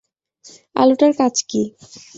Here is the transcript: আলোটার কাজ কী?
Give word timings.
আলোটার 0.75 1.11
কাজ 1.19 1.35
কী? 1.49 1.61